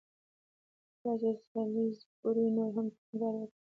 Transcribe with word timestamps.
کله 1.01 1.15
چې 1.21 1.29
سالیزبوري 1.49 2.45
نور 2.57 2.69
هم 2.75 2.85
ټینګار 2.95 3.33
وکړ. 3.37 3.57